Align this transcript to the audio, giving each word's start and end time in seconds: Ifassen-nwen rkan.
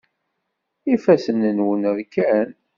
Ifassen-nwen 0.93 1.83
rkan. 1.97 2.49